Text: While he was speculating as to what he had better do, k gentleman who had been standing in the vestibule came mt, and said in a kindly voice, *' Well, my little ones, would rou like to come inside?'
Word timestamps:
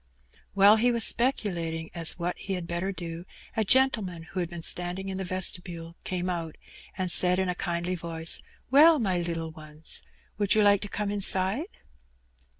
While 0.55 0.77
he 0.77 0.91
was 0.91 1.03
speculating 1.05 1.91
as 1.93 2.13
to 2.13 2.17
what 2.17 2.35
he 2.39 2.53
had 2.53 2.65
better 2.65 2.91
do, 2.91 3.23
k 3.55 3.63
gentleman 3.63 4.23
who 4.23 4.39
had 4.39 4.49
been 4.49 4.63
standing 4.63 5.09
in 5.09 5.19
the 5.19 5.23
vestibule 5.23 5.95
came 6.03 6.25
mt, 6.25 6.55
and 6.97 7.11
said 7.11 7.37
in 7.37 7.49
a 7.49 7.53
kindly 7.53 7.93
voice, 7.93 8.41
*' 8.55 8.71
Well, 8.71 8.97
my 8.97 9.19
little 9.21 9.51
ones, 9.51 10.01
would 10.39 10.55
rou 10.55 10.63
like 10.63 10.81
to 10.81 10.89
come 10.89 11.11
inside?' 11.11 11.67